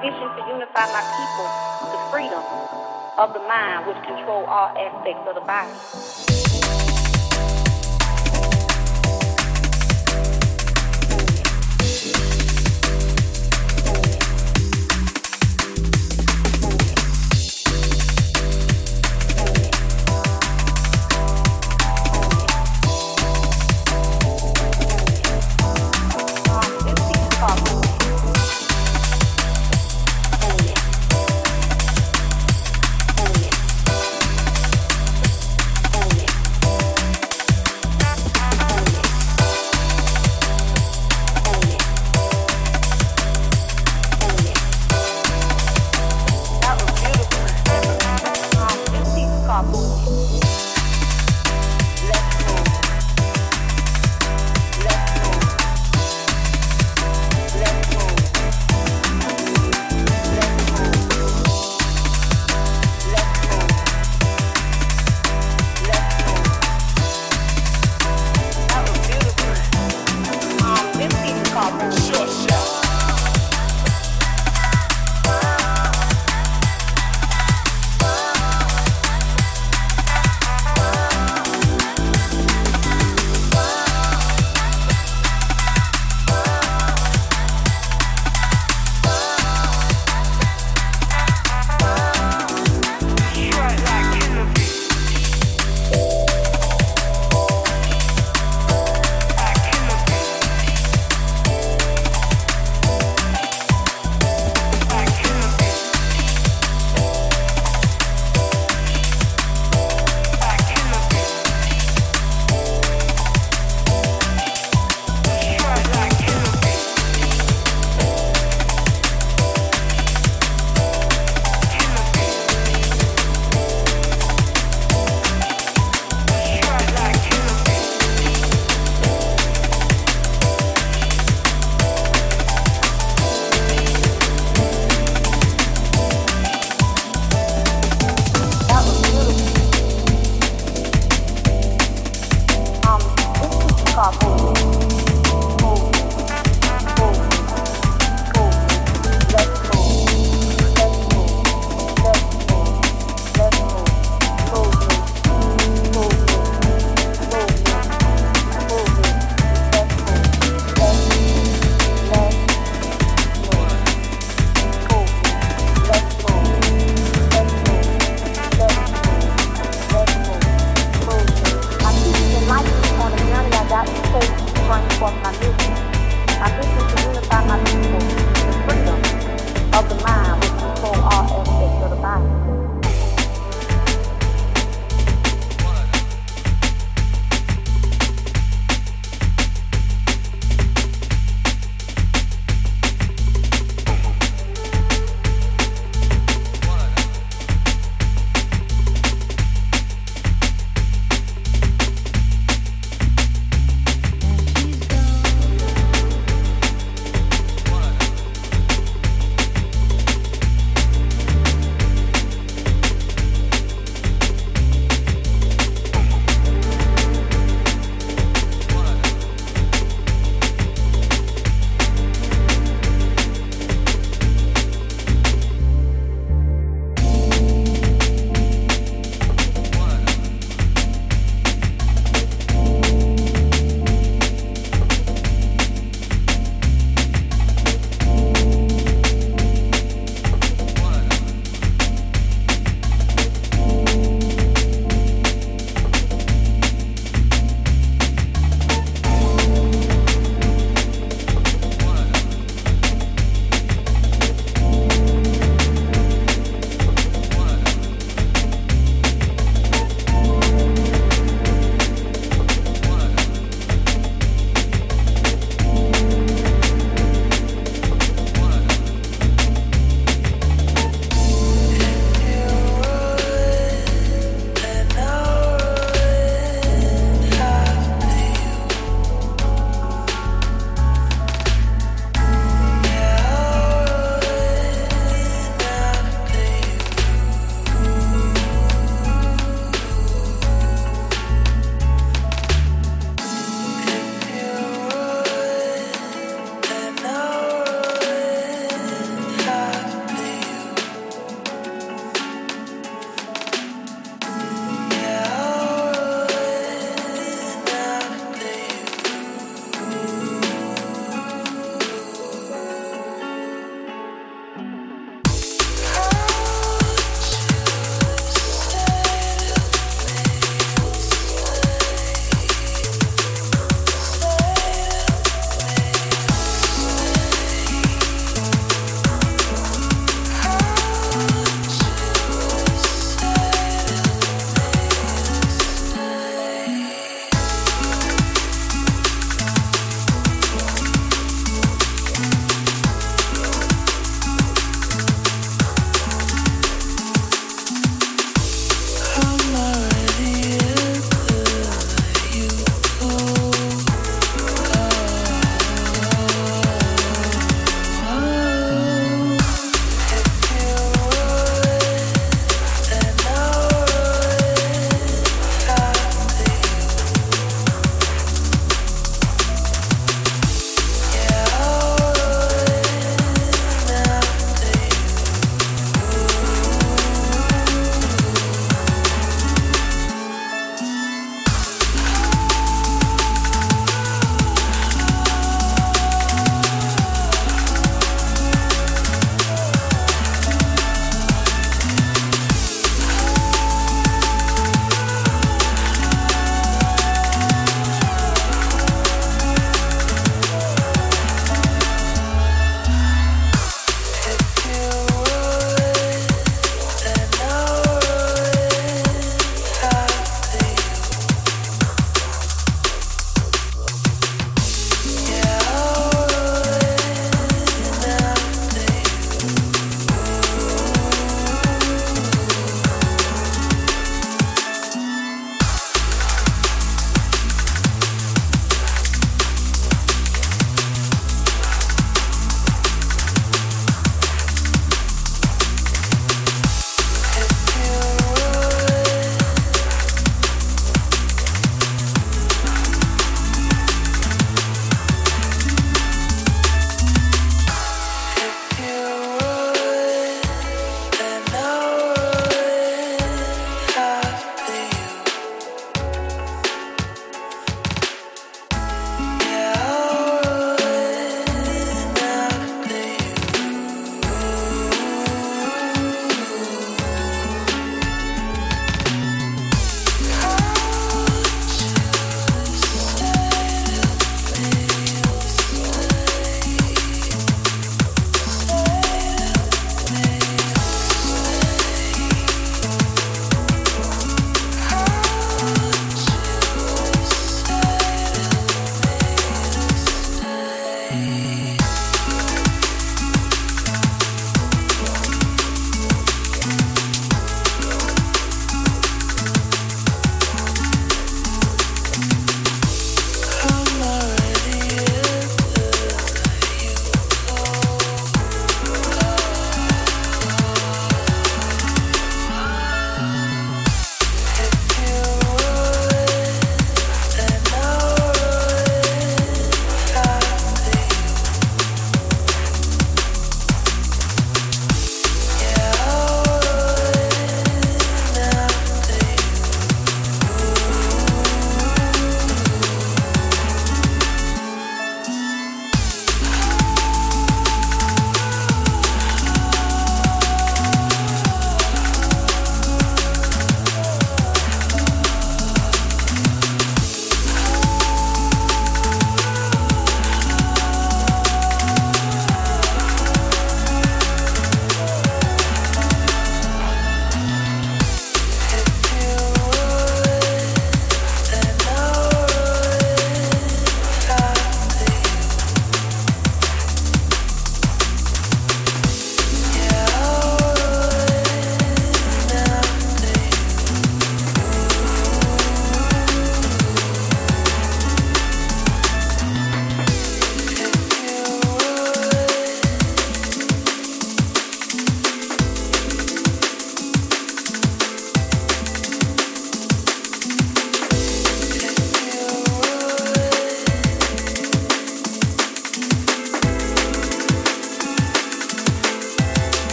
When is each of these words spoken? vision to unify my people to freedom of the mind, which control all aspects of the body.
vision 0.00 0.28
to 0.36 0.42
unify 0.48 0.86
my 0.92 1.04
people 1.16 1.48
to 1.92 1.96
freedom 2.10 2.42
of 3.18 3.32
the 3.34 3.40
mind, 3.40 3.86
which 3.86 4.00
control 4.04 4.44
all 4.46 4.72
aspects 4.76 5.28
of 5.28 5.34
the 5.34 5.42
body. 5.42 6.29